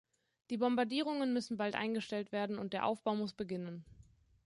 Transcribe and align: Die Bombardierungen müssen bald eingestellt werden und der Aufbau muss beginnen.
Die 0.49 0.57
Bombardierungen 0.57 1.31
müssen 1.31 1.57
bald 1.57 1.75
eingestellt 1.75 2.31
werden 2.31 2.57
und 2.57 2.73
der 2.73 2.87
Aufbau 2.87 3.13
muss 3.15 3.33
beginnen. 3.33 3.85